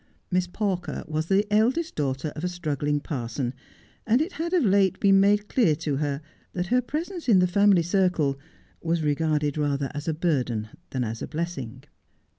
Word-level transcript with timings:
Miss 0.31 0.47
Pawker 0.47 1.03
was 1.07 1.27
the 1.27 1.45
eldest 1.53 1.93
daughter 1.95 2.33
of 2.35 2.43
a 2.43 2.47
struggling 2.49 2.99
parson, 2.99 3.53
and 4.07 4.19
it 4.19 4.31
had 4.31 4.51
of 4.51 4.65
late 4.65 4.99
been 4.99 5.19
made 5.19 5.47
clear 5.47 5.75
to 5.75 5.97
her 5.97 6.23
that 6.53 6.65
her 6.73 6.81
presence 6.81 7.29
in 7.29 7.37
the 7.37 7.45
family 7.45 7.83
circle 7.83 8.39
was 8.81 9.03
regarded 9.03 9.59
rather 9.59 9.91
as 9.93 10.07
a 10.07 10.13
burden 10.15 10.69
than 10.89 11.03
as 11.03 11.21
a 11.21 11.27
blessing. 11.27 11.83